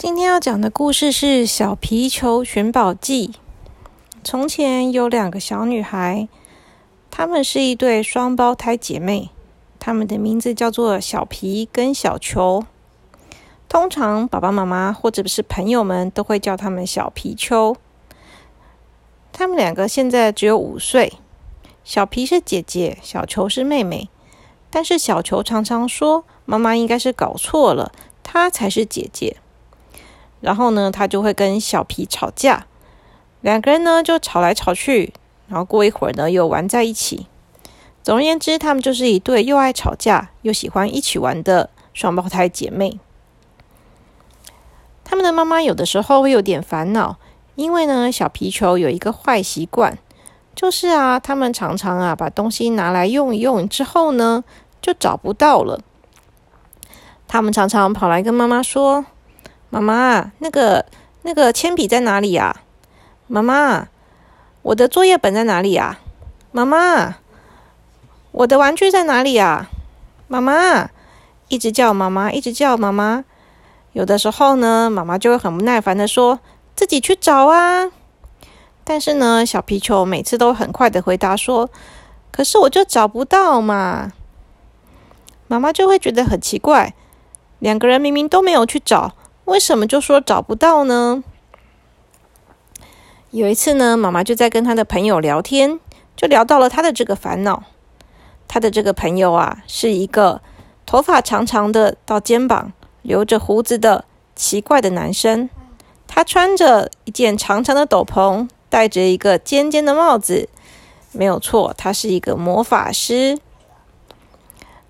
[0.00, 3.28] 今天要讲的故事是《小皮球寻宝记》。
[4.24, 6.26] 从前有两个小女孩，
[7.10, 9.28] 她们是一对双胞胎姐妹，
[9.78, 12.64] 她们的名字叫做小皮跟小球。
[13.68, 17.76] 通常爸爸妈妈或者是朋友们都会叫她们小皮球。
[19.30, 21.12] 她们两个现在只有五岁，
[21.84, 24.08] 小皮是姐姐，小球是妹妹。
[24.70, 27.92] 但是小球常常说：“妈妈应该是搞错了，
[28.22, 29.36] 她才是姐姐。”
[30.40, 32.66] 然后呢，他就会跟小皮吵架，
[33.42, 35.12] 两个人呢就吵来吵去，
[35.48, 37.26] 然后过一会儿呢又玩在一起。
[38.02, 42.98] 总而言之，他们就是一对又爱吵架又喜欢一起玩的双胞胎姐妹。
[45.04, 47.18] 他们的妈妈有的时候会有点烦恼，
[47.56, 49.98] 因为呢，小皮球有一个坏习惯，
[50.54, 54.42] 就是啊，他们常常啊把东西拿来用一用之后呢，
[54.80, 55.80] 就找不到了。
[57.28, 59.04] 他们常常跑来跟妈妈说。
[59.70, 60.84] 妈妈，那个
[61.22, 62.62] 那个铅笔在哪里呀？
[63.28, 63.86] 妈妈，
[64.62, 66.00] 我的作业本在哪里呀？
[66.50, 67.14] 妈妈，
[68.32, 69.68] 我的玩具在哪里呀？
[70.26, 70.90] 妈妈，
[71.46, 73.24] 一直叫妈妈，一直叫妈妈。
[73.92, 76.40] 有的时候呢，妈妈就会很不耐烦的说
[76.74, 77.92] ：“自己去找啊！”
[78.82, 81.70] 但是呢，小皮球每次都很快的回答说
[82.32, 84.12] ：“可是我就找不到嘛。”
[85.46, 86.94] 妈妈就会觉得很奇怪，
[87.60, 89.14] 两个人明明都没有去找。
[89.50, 91.24] 为什么就说找不到呢？
[93.32, 95.80] 有一次呢，妈妈就在跟她的朋友聊天，
[96.14, 97.64] 就聊到了她的这个烦恼。
[98.46, 100.40] 她的这个朋友啊，是一个
[100.86, 104.04] 头发长长的到肩膀、留着胡子的
[104.36, 105.50] 奇怪的男生。
[106.06, 110.48] 他穿着一件长长的斗篷，戴着一个尖尖的帽子。
[111.10, 113.36] 没有错，他是一个魔法师。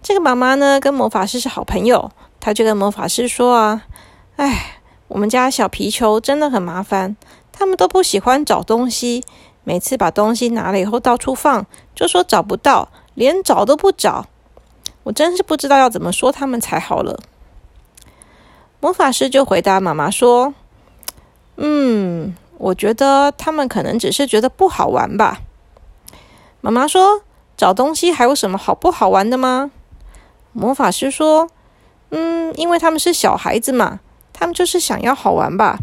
[0.02, 3.86] 这个妈妈呢，跟魔法师是好朋友，她就跟魔法师说啊。
[4.41, 7.14] 哎，我们家小皮球真的很麻烦，
[7.52, 9.22] 他们都不喜欢找东西，
[9.64, 14.29] 每次把东西拿了以后到处放，就说找不到，连找都不找。
[15.02, 17.20] 我真是不知道要怎么说他们才好了。
[18.80, 20.55] 魔法师就回答妈妈说
[21.56, 25.42] ：“嗯，我觉得他们可能只是觉得不好玩吧。”
[26.62, 27.24] 妈妈说
[27.58, 29.70] ：“找东西还有什么好不好玩的吗？”
[30.55, 31.50] 魔法师说
[32.08, 34.00] ：“嗯，因为他们是小孩子嘛。”
[34.40, 35.80] 他们就是想要好玩吧？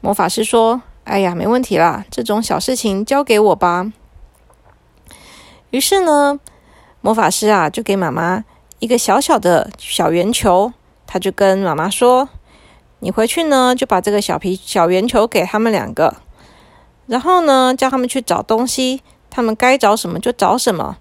[0.00, 3.92] 魔法师说：“哎呀，没问题啦，这种小事情交给我吧。”
[5.70, 6.40] 于是呢，
[7.00, 8.44] 魔法师啊就给妈妈
[8.80, 10.72] 一个小小的小圆球，
[11.06, 12.28] 他就跟妈妈说
[12.98, 16.16] ：“你回去呢，就把这个小皮小圆球给他们两个，
[17.06, 20.96] 然后呢，叫他们去找东西，他们该找什么就找什么。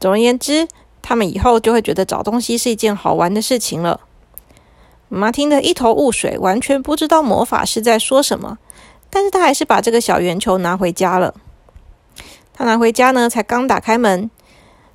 [0.00, 0.66] 总而言之，
[1.00, 4.00] 他们以后就会觉得找东西是一件好玩的事情了。”
[5.14, 8.58] 妈妈听得一头雾水，完全不知道魔法师在说什么。
[9.10, 11.32] 但是她还是把这个小圆球拿回家了。
[12.52, 14.28] 她拿回家呢，才刚打开门，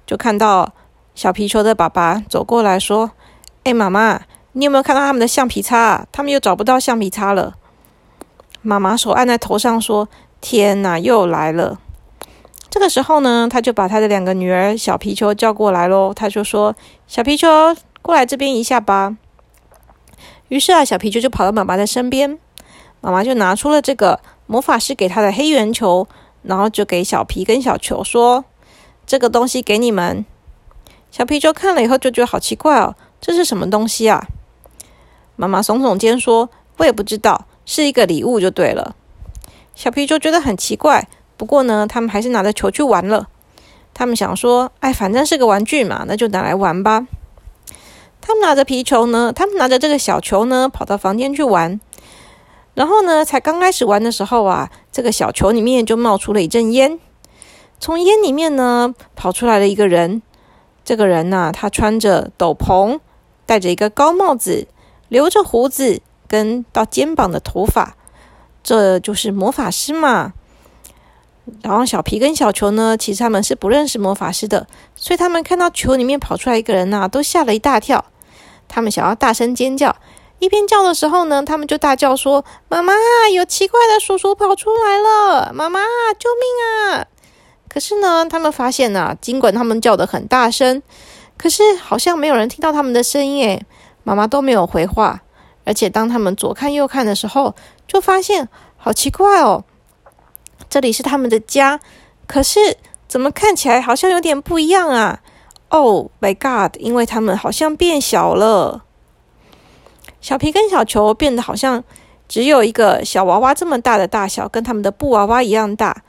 [0.05, 0.73] 就看到
[1.15, 3.11] 小皮球的爸爸走过来说
[3.63, 4.19] ：“哎，妈妈，
[4.51, 6.05] 你有没有看到他们的橡皮擦？
[6.11, 7.53] 他们又找不到橡皮擦了。”
[8.61, 10.09] 妈妈手按在头上说
[10.41, 11.79] ：“天哪，又来了！”
[12.69, 16.13] 这个时候呢，他就把他的两个女儿小皮球叫过来喽。
[16.13, 16.75] 他就说
[17.07, 17.47] ：“小皮球，
[18.01, 19.15] 过来这边一下吧。”
[20.49, 22.37] 于是啊，小皮球就跑到妈妈的身边，
[23.01, 26.07] 妈妈就拿出了这个魔法师给他的黑圆球，
[26.43, 28.43] 然后就给小皮跟小球说
[29.05, 30.25] ：“这个东西给你们。”
[31.11, 34.27] 小皮球看了以后就觉得好奇怪哦，这是什么东西啊？
[35.35, 38.95] 妈妈耸耸肩说：“我也不知道，是一个礼物就对了。”
[39.75, 41.07] 小皮球觉得很奇怪，
[41.37, 43.27] 不过呢，他们还是拿着球去玩了。
[43.93, 47.07] 他们想说：“哎，反正是个玩具嘛，那就拿来玩吧。”
[48.29, 51.81] 他们拿着皮球呢，他们拿着这个小球呢，跑到房间去玩。
[52.75, 56.99] 然后呢，才刚开始玩的时候啊，这个小球里面就冒出了一阵烟。
[57.79, 60.21] 从烟里面呢，跑出来了一个人。
[60.85, 62.99] 这个人呢，他穿着斗篷，
[63.47, 64.67] 戴着一个高帽子，
[65.07, 67.95] 留着胡子，跟到肩膀的头发，
[68.61, 70.33] 这就是魔法师嘛。
[71.63, 78.05] 然后小皮跟小球呢，其实他们是不认识魔法师的，所以他们看到球里面跑出来一个人呐，都吓了一大跳。
[78.69, 79.93] 他们想要大声尖叫，
[80.39, 82.93] 一边叫的时候呢，他们就大叫说：“妈妈，
[83.33, 85.51] 有奇怪的叔叔跑出来了！
[85.53, 85.81] 妈妈，
[86.17, 87.05] 救命啊！”
[87.67, 90.81] 可是呢，他们发现呢，尽管他们叫的很大声，
[91.37, 93.43] 可是好像没有人听到他们的声音。
[93.45, 93.65] 诶，
[94.03, 95.21] 妈妈都没有回话，
[95.65, 97.53] 而且当他们左看右看的时候，
[97.87, 99.63] 就发现好奇怪哦，
[100.69, 101.79] 这里是他们的家，
[102.25, 102.77] 可是
[103.07, 105.19] 怎么看起来好像有点不一样啊
[105.69, 106.75] ？Oh my God！
[106.79, 108.83] 因为他们好像变小了。
[110.19, 111.83] 小皮跟小球变得好像
[112.27, 116.03] 只有一个小娃娃这么大的大小，跟他们的布娃娃一样大。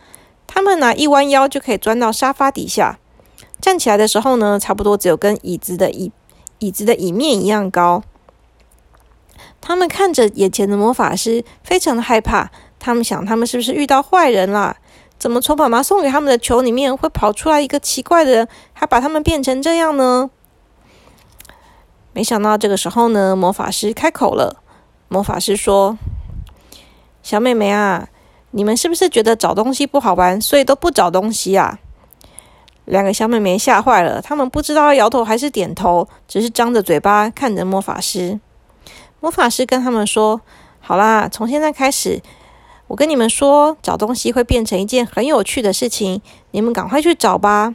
[0.46, 2.98] 他们呢一弯腰就可以钻到沙发底下，
[3.60, 6.10] 站起来的时候呢，差不多只有跟椅子的椅
[6.58, 8.02] 椅子的椅面一样高。
[9.60, 12.50] 他们看着眼前的魔法师，非常的害怕。
[12.80, 14.76] 他们想，他们是不是遇到坏人了？
[15.20, 20.30] 怎么从妈妈送给他们的球里面会跑出来一个奇怪的人，还把他们变成这样呢？
[22.12, 24.56] 没想到这个时候呢，魔法师开口了。
[25.08, 25.98] 魔法师说
[27.22, 28.08] ：“小妹妹啊。”
[28.52, 31.78] 你们是不是觉得找东西不好玩，所以都不找东西啊？
[32.84, 38.40] 两个小妹妹吓坏了，她们不知道摇头还是点头，只是张着嘴巴看着魔法师。
[39.20, 40.40] 魔法师跟他们说
[40.82, 42.20] ：“好啦，从现在开始，
[42.90, 46.20] 我跟你们说，找东西会变成一件很有趣的事情，
[46.50, 47.72] 你们赶快去找吧。”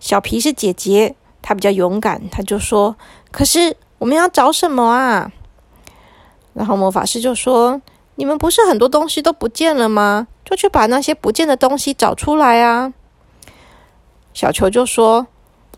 [0.00, 2.96] 小皮是姐姐，她比较勇敢，她就说
[3.30, 5.30] ：“可是我们要找什么啊？”
[6.52, 7.80] 然后魔法师就说。
[8.14, 10.28] 你们不是很多东西都不见了吗？
[10.44, 12.92] 就去把那些不见的东西找出来啊！
[14.34, 15.26] 小球就说：“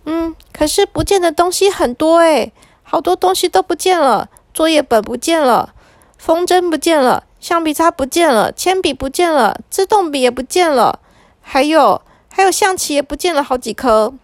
[0.05, 5.75] 嗯，可是不见的东西很多诶，好多东西都不见了，作业本不见了，
[6.19, 11.01] 风筝不见了，橡皮擦不见了，铅笔不见了，自动笔也不见了，
[11.43, 12.01] 还有
[12.31, 14.15] 还有象棋也不见了好几颗。”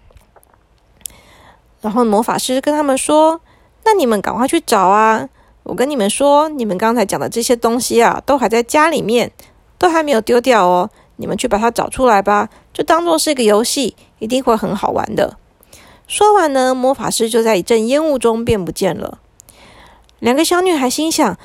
[1.83, 3.43] 然后魔法师跟他们说
[3.85, 5.29] ：“那你们赶快去找啊！”
[5.65, 9.31] 我跟你们说，你们刚才讲的这些东西啊，都还在家里面，
[9.77, 10.89] 都还没有丢掉哦。
[11.17, 15.37] 你们去把它找出来吧，就当做是一个游戏，一定会很好玩的。
[16.07, 19.19] 说完呢，魔法师就在一阵烟雾中变不见了。
[20.21, 21.39] 两个小女孩心想：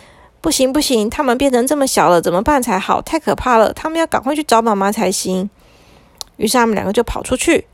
[0.45, 3.01] 不行不行，他们变成这么小了，怎么办才好？
[3.01, 3.74] 太可怕了！
[3.74, 5.50] 他们要赶快去找妈妈才行。
[6.38, 7.65] 于是他们两个就跑出去。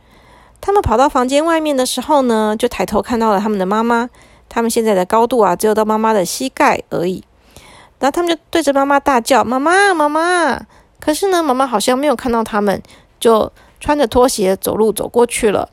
[0.61, 4.09] 他们跑到房间外面的时候呢，就抬头看到了他们的妈妈。
[4.47, 7.21] 他们现在的高度啊，只有到妈妈的膝盖而已。
[7.99, 10.65] 然后他们就对着妈妈大叫：“妈妈，妈妈！”
[10.97, 12.81] 可是呢，妈妈好像没有看到他们，
[13.19, 13.51] 就
[13.81, 15.67] 穿着拖鞋走路走过去了。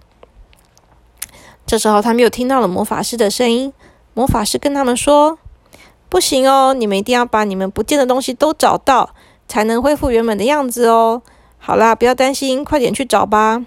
[1.65, 3.73] 这时候，他们又听到了魔法师的声音。
[4.15, 5.39] 魔法师跟他们说
[6.09, 9.11] ：“不行哦，你们一定要把你们不见的东西都找到，
[9.47, 11.23] 才能恢复原本的样子哦。”
[11.61, 13.67] 好啦，不要担心，快点去找吧。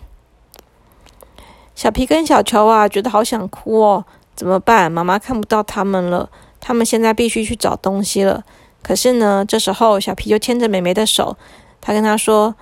[1.76, 4.06] 小皮跟小球啊，觉得好想哭哦。
[4.34, 4.92] 怎么办？
[4.92, 6.30] 妈妈看不到他们了，
[6.60, 8.44] 他们现在必须去找东西了。
[8.82, 11.38] 可是呢，这时候小皮就牵着美美的手，
[11.80, 12.56] 他跟她说：“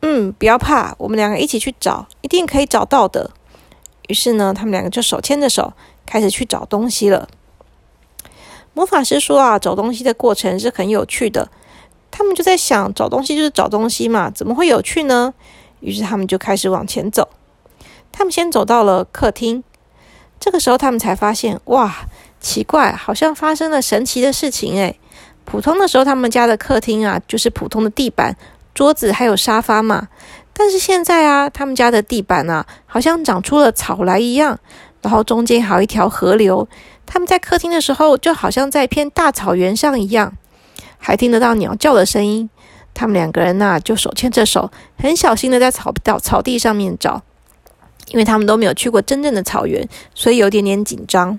[0.00, 3.30] 嗯，不要怕，我们两个一起去找，一定可以找到的。”
[4.08, 5.72] 于是呢，他们两个就手牵着手，
[6.06, 7.28] 开始去找东西了。
[8.76, 11.48] 魔法师说啊，找东西的过程是很有趣的。
[12.10, 15.32] 他们就在想，找东西就是找东西嘛，怎么会有趣呢？
[15.80, 17.26] 于是他们就开始往前走。
[18.12, 19.64] 他们先走到了客厅。
[20.38, 22.06] 这个时候，他们才发现，哇，
[22.38, 25.00] 奇怪，好像发生了神奇的事情诶，
[25.46, 28.36] 普通的时候，他们家的客厅啊，就是普通的地板、
[28.74, 30.08] 桌子还有沙发嘛。
[30.52, 34.58] 但是现在啊，他们家的地板啊，好像长出了草来一样，
[35.02, 36.68] 然后中间还有一条河流。
[37.04, 40.32] 他们在客厅的时候，就好像在一片大草原上一样，
[40.98, 42.50] 还听得到鸟叫的声音。
[42.92, 47.22] 他们两个人呐，就手牵着手，很小心的在草道草地上面找。
[48.08, 51.38] 因为他们都没有去过真正的草原，所以有点点紧张。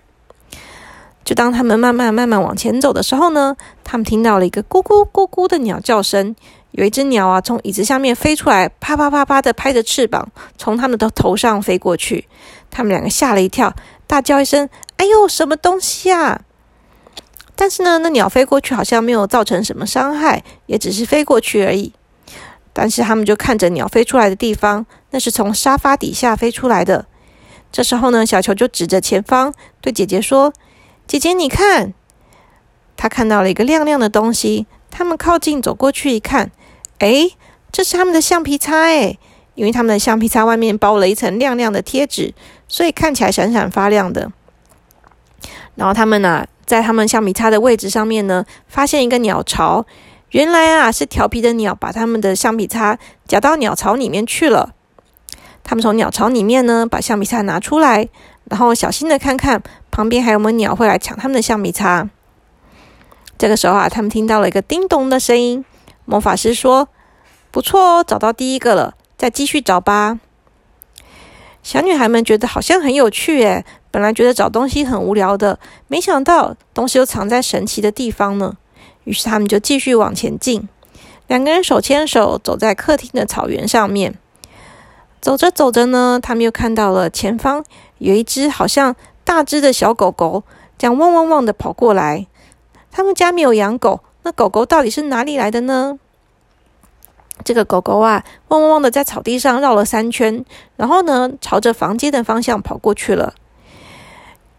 [1.23, 6.35] 就当他们慢慢慢慢往前走的时候呢，他们听到了一个咕咕咕咕的鸟叫声。
[6.71, 12.27] 有一只鸟啊，从椅子下面飞出来，啪啪啪啪的拍着翅膀，从他们的头上飞过去。
[12.69, 16.41] 他们两个吓了一跳，大叫一声：“哎呦，什么东西啊！”
[17.55, 21.93] 但是呢，那鸟飞过去好像没有造成什么伤害，也只是飞过去而已。
[22.71, 27.07] 但是他们就看着鸟飞出来的地方，那是从沙发底下飞出来的。
[27.71, 30.53] 这时候呢，小球就指着前方对姐姐说
[31.07, 31.93] ：“姐姐，你看，
[32.95, 36.49] 他看到了一个亮亮的东西。”他们靠近走过去一看，
[36.99, 37.29] 哎，
[37.71, 39.17] 这是他们的橡皮擦哎！
[39.53, 42.33] 因为他们的橡皮擦外面包了一层亮亮的贴纸，
[42.67, 44.31] 所以看起来闪闪发亮的。
[45.75, 49.85] 然后他们呢，在他们橡皮擦的位置上面呢，发现一个鸟巢。
[50.31, 54.73] 原来啊，是调皮的鸟把他们的橡皮擦夹到鸟巢里面去了。
[55.63, 58.09] 他们从鸟巢里面呢，把橡皮擦拿出来，
[58.45, 62.09] 然后小心的看看旁边还有没有鸟会来抢他们的橡皮擦。
[63.37, 65.63] 这个时候啊，他们听到了一个叮咚的声音。
[66.03, 66.89] 魔法师说
[67.51, 70.19] ：“不错哦，找到第一个了，再继续找吧。”
[71.67, 75.59] 小女孩们觉得好像很有趣诶，本来觉得找东西很无聊的，
[75.89, 78.55] 没想到东西又藏在神奇的地方呢。
[79.03, 80.69] 于是他们就继续往前进，
[81.27, 84.17] 两个人手牵手走在客厅的草原上面。
[85.19, 87.61] 走着走着呢，他们又看到了前方
[87.97, 88.95] 有一只好像
[89.25, 90.45] 大只的小狗狗，
[90.77, 92.27] 这样汪汪汪的跑过来。
[92.89, 95.99] 他们家没有养狗，那狗狗到底是哪里来的呢？
[97.43, 100.43] 这个狗狗啊，汪汪汪的在草地上绕了三圈，
[100.75, 103.33] 然后呢，朝着房间的方向跑过去了。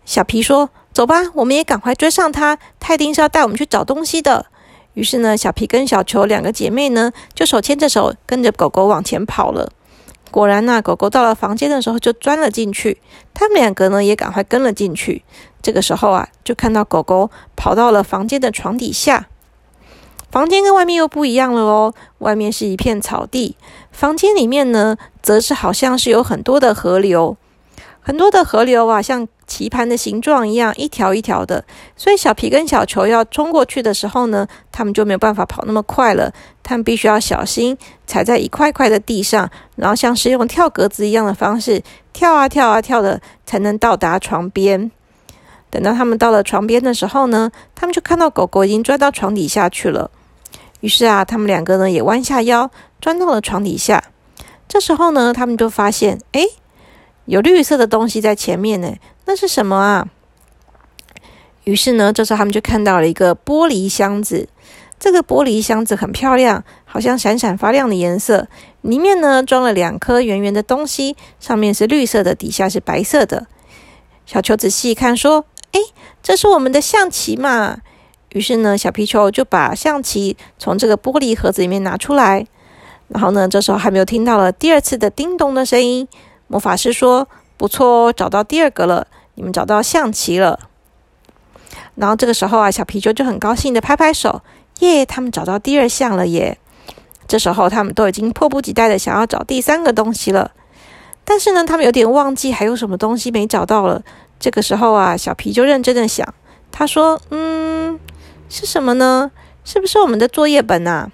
[0.05, 4.47] 小皮说：“走吧，我们也赶快追上它，它一定是要带我们去找东西的。”
[4.95, 9.71] 于是呢，小皮跟小球两个姐妹呢，就手牵着手，跟着狗狗往前跑了。
[10.31, 13.01] 果然呐，狗狗到了房间的时候就钻了进去，
[13.33, 15.23] 他们两个呢也赶快跟了进去。
[15.63, 19.29] 这个时候啊，就看到狗狗跑到了房间的床底下。
[20.31, 23.57] 房间跟外面又不一样了哦，外面是一片草地，
[23.91, 27.37] 房间里面呢，则是好像是有很多的河流，
[28.01, 31.65] 很多的河流啊，像棋盘的形状一样，一条一条的。
[31.97, 36.31] 所以小皮跟小球要冲过去的时候呢，他们就没有办法跑那么快了，
[36.63, 41.83] 他们必须要小心踩在一块块的地上，然后像是用跳格子一样的方式
[42.13, 44.91] 跳啊跳啊跳的，才能到达床边。
[45.71, 50.11] 等到他们到了床边的时候呢，他们就看到狗狗已经钻到床底下去了。
[50.81, 52.71] 于是啊，他们两个呢也弯下腰，
[53.01, 54.05] 钻到了床底下。
[54.69, 56.43] 这时候呢，他们就发现，哎，
[57.25, 58.95] 有绿色的东西在前面呢，
[59.25, 60.09] 那是什么啊？
[61.65, 64.49] 于是呢，这时候他们就看到了一个玻璃箱子。
[65.01, 68.49] 这个玻璃箱子很漂亮，好像闪闪发亮的颜色。
[68.81, 73.47] 里面呢装了两颗圆圆的东西，上面是绿色的，底下是白色的。
[74.27, 75.45] 小球仔细一看，说。
[75.71, 75.81] 哎，
[76.23, 77.81] 这是我们的象棋嘛！
[78.33, 82.47] 于是呢，小皮球就把象棋从这个玻璃盒子里面拿出来。
[83.09, 86.07] 然后呢，这时候还没有听到了第二次的叮咚的声音。
[86.47, 90.61] 魔法师说：“不错哦，找到第二个了，你们找到象棋了。”
[91.97, 94.43] 然后这个时候啊，小皮球就很高兴的拍拍手
[94.81, 96.59] ：“耶，他们找到第二项了耶！”
[97.27, 100.53] 这时候他们都已经迫不及待的想要找第三个东西了。
[101.25, 104.03] 但是呢，他们有点忘记还有什么东西没找到了。
[104.39, 106.27] 这个时候啊，小皮就认真的想，
[106.73, 107.68] 他说：“嗯，
[108.49, 109.31] 是什么呢？
[109.65, 111.11] 是不是我们的作业本啊？”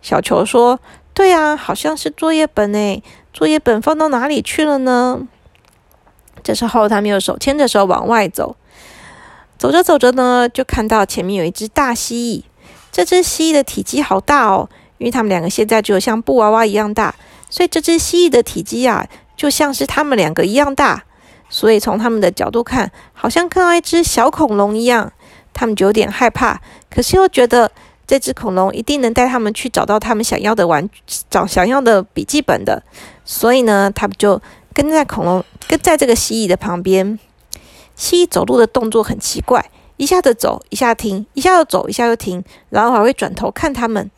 [0.00, 0.78] 小球说
[1.12, 3.02] ：“对啊，好像是作业本诶。
[3.32, 5.26] 作业本放到哪里去了呢？”
[6.42, 8.56] 这时候，他们又手牵着手往外走，
[9.58, 12.44] 走着走着呢，就看到前面有一只大蜥蜴。
[12.92, 14.68] 这只蜥蜴的体积好大哦，
[14.98, 17.14] 因为他们两个现在只有像布娃娃一样大，
[17.50, 19.06] 所以这只蜥蜴的体积啊，
[19.36, 21.04] 就像是他们两个一样大。
[21.50, 25.12] 所以从他们的角度看，好像看到一只小恐龙一样，
[25.58, 26.60] 他们就有点害怕。
[26.88, 27.68] 可是又觉得
[28.06, 30.88] 这只恐龙一定能带他们去找到他们想要的玩、
[31.28, 32.80] 找想要的笔记本的。
[33.24, 34.40] 所以呢，他们就
[34.72, 37.18] 跟在恐龙、跟在这个蜥蜴的旁边。
[37.96, 44.08] 蜥蜴走路的动作很奇怪，一下子走，一下停，一下又走，一下又停，然后还会转头看他们。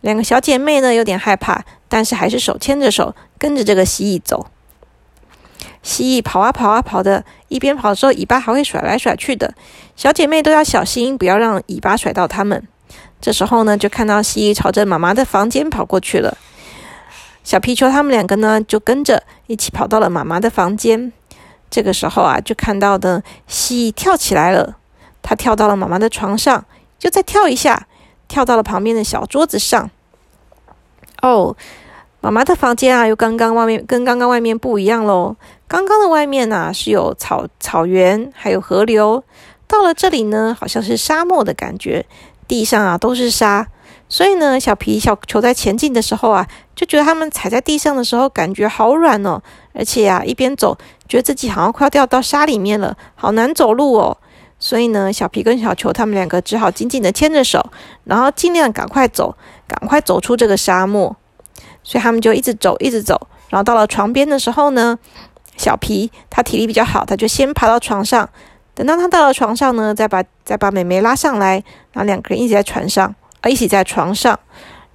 [0.00, 4.46] 两个小姐妹呢，有点害怕，但是还是手牵着手跟着这个蜥蜴走。
[5.88, 9.54] 蜥蜴跑啊跑啊跑的，一边跑的时候，尾巴还会甩来甩去的。
[9.96, 12.62] 小姐妹都要小心，不要让尾巴甩到它们。
[13.22, 16.36] 这时候呢，就看到蜥蜴朝着妈妈的房间跑过去了。
[17.42, 21.10] 小皮球他们两个呢，就跟着一起跑到了妈妈的房间。
[21.70, 24.76] 这个时候啊，就看到的蜥蜴跳起来了，
[25.22, 26.66] 它跳到了妈妈的床上，
[26.98, 27.86] 就再跳一下，
[28.28, 29.90] 跳到了旁边的小桌子上。
[31.22, 31.56] 哦。
[32.20, 35.36] 妈妈的房间啊，又刚刚外面跟刚刚外面不一样喽。
[35.68, 39.22] 刚刚的外面呢是有草草原，还有河流。
[39.66, 42.06] 到了这里呢，好像是沙漠的感觉，
[42.48, 43.68] 地上啊都是沙。
[44.08, 49.42] 所以呢，小皮小球在前进的时候啊，就觉得他们踩在地上的时候感觉好软哦，
[49.74, 54.16] 而且呀，一边走觉得自己好像快要掉到沙里面了，好难走路哦。
[54.58, 57.70] 所以呢，小皮跟小球他们两个只好紧紧的牵着手，
[58.04, 61.14] 然后尽量赶快走，赶快走出这个沙漠。
[61.84, 64.98] 所以他们就一直走，一直走，然后到了床边的时候呢，
[65.58, 68.26] 小皮他体力比较好，他就先爬到床上。
[68.74, 71.62] 等到他到了床上呢，再把再把美美拉上来，
[71.92, 74.38] 然后两个人一起在船上，啊，一起在床上。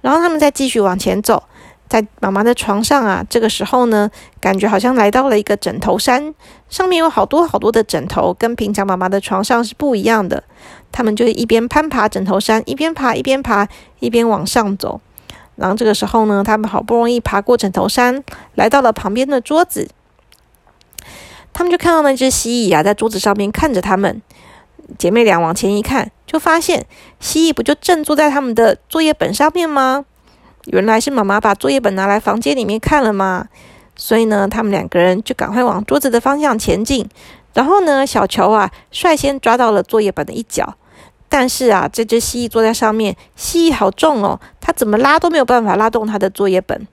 [0.00, 1.42] 然后他们再继续往前走，
[1.86, 6.34] 在妈妈的床上啊，这个时候呢，感觉好像来到了一个枕头山，
[6.70, 10.42] 上面有好多好多的枕头，跟平常妈妈的床上是不一样的。
[10.90, 13.68] 他们就一边攀爬枕头山，一边爬一边爬，
[14.00, 15.00] 一边往上走。
[15.56, 19.90] 然后这个时候呢，他们好不容易爬过枕头山，来到了旁边的桌子。
[21.54, 24.20] 他们就看到那只蜥蜴啊，在桌子上面看着他们。
[24.98, 26.84] 姐妹俩往前一看，就发现
[27.18, 30.04] 蜥蜴不就正坐在他们的作业本上面吗？
[30.66, 33.48] 原来是妈妈把作业本拿来房间里面看了嘛。
[33.96, 37.08] 所以呢，他们两个人就赶快往桌子的方向前进。
[37.54, 40.74] 然后呢，小球啊，率先抓到了作业本的一角。
[41.28, 46.86] 但是啊，这只蜥蜴坐在上面，蜥蜴好重哦，它怎么拉都没有办法拉动它的作业本。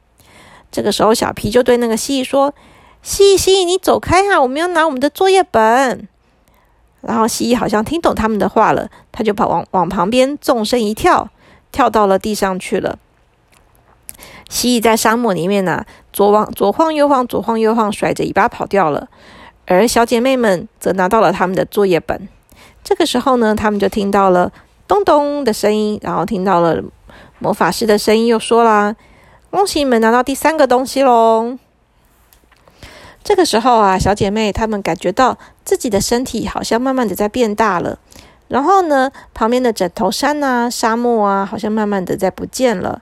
[0.72, 2.54] 这个时候，小皮就对那个蜥蜴说
[3.02, 4.42] ：“蜥蜴，蜥蜴，你走开啊！
[4.42, 6.08] 我们要拿我们的作业本。”
[7.02, 11.30] 然后蜥蜴好像听懂他们的话了，他就跑往往旁边纵身一跳，
[11.72, 13.00] 跳到了地上去了。
[14.48, 19.08] 蜥蜴在沙漠里面呢，左往左晃右晃，左晃右晃，甩着尾巴跑掉了。
[19.66, 22.30] 而小姐妹们则拿到了他们的作业本。
[22.84, 24.52] 这个时候呢，他们就听到了
[24.88, 26.84] 咚咚的声音，然后听到了
[27.40, 28.96] 魔法师的声音，又说啦
[29.50, 31.58] ：“恭喜你们拿到第三个东西喽！”
[33.24, 38.00] 这个时候啊，小姐妹她们感觉到自己的身体好像慢慢的在变大了。
[38.48, 43.02] 然后呢，旁边的枕头山啊、沙漠啊，好像慢慢的在不见了。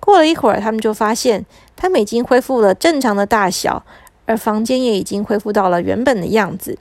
[0.00, 1.44] 过了一会儿，她们就发现，
[1.76, 3.84] 她们已经恢复了正常的大小，
[4.26, 6.78] 而房间也已经恢复到了原本的样子。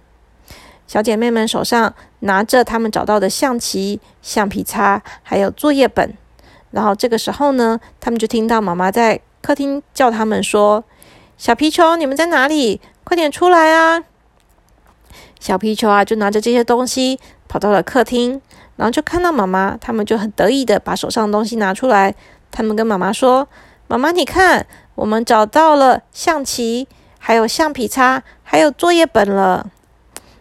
[0.88, 6.13] 小姐妹们手上拿着她们找到的象棋、橡皮擦，还有作业本。
[6.72, 10.84] 然后这个时候呢，她们就听到妈妈在客厅叫她们说
[11.38, 12.82] ：“小皮球，你们在哪里？
[13.03, 14.03] 快点出来啊！”
[15.39, 18.41] 小皮球啊，就拿着这些东西跑到了客厅，
[18.75, 22.15] 然后就看到妈妈，他们就很得意的把手上的东西拿出来。
[22.50, 23.48] 他们跟妈妈说
[23.88, 24.65] ：“妈妈，你看，
[24.96, 26.88] 我们找到了象棋，
[27.20, 29.70] 还有橡皮擦，还有作业本了。”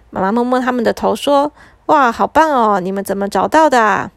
[0.08, 1.52] 妈妈摸摸他们的头说
[1.86, 2.80] ：“哇，好棒哦！
[2.80, 4.10] 你们怎么找到的？”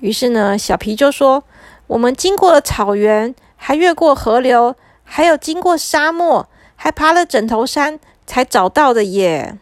[0.00, 1.44] 于是呢，小皮就说
[1.86, 4.74] ：“我们经过了草原，还越过河流，
[5.06, 9.56] 还有经过沙漠，还爬了枕头山，才找到的耶。”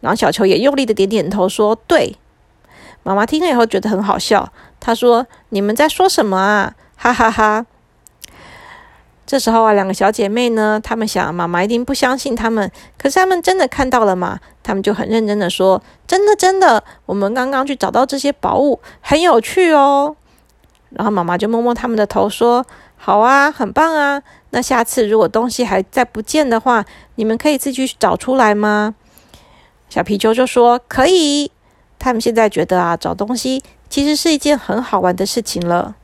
[0.00, 2.16] 然后小球也用力的点点头说：“对。”
[3.02, 4.50] 妈妈听了以后觉得很好笑。
[4.78, 6.74] 他说：“你们在说什么啊？
[6.96, 7.66] 哈哈哈！”
[9.26, 14.40] 这时候啊，两个小姐妹呢，她们想妈妈一定不相信她们，可是她们真的看到了嘛？
[14.62, 20.16] 她们就很认真的说：“真的，真的，我们刚刚去找到这些宝物，很有趣哦。”
[20.90, 22.66] 然后妈妈就摸摸他们的头说
[23.02, 24.22] ：“好啊，很棒啊。
[24.50, 28.94] 那下次如果东西还在不见的话，你们可以自己去找出来吗？”
[29.88, 31.50] 小皮球就说：“可以。”
[31.98, 33.62] 他们现在觉得啊，找东西。
[33.88, 35.96] 其实是一件很好玩的事情了。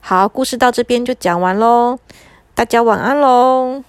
[0.00, 1.98] 好，故事到这边就讲完喽，
[2.54, 3.84] 大家晚安喽。